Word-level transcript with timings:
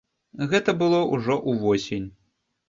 Гэта 0.53 0.73
было 0.79 1.01
ўжо 1.17 1.37
ўвосень. 1.53 2.09